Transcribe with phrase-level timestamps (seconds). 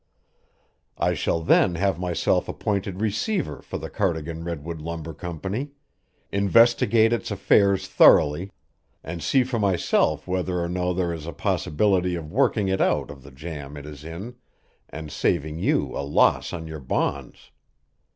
[0.97, 5.73] I shall then have myself appointed receiver for the Cardigan Redwood Lumber Company,
[6.31, 8.51] investigate its affairs thoroughly,
[9.03, 13.11] and see for myself whether or no there is a possibility of working it out
[13.11, 14.37] of the jam it is in
[14.89, 17.51] and saving you a loss on your bonds.